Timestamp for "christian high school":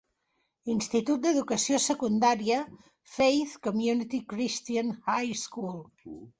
4.35-5.81